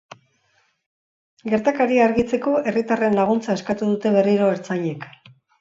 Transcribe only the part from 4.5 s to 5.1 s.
ertzainek.